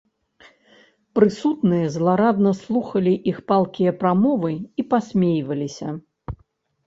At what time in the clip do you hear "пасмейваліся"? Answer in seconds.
4.95-5.87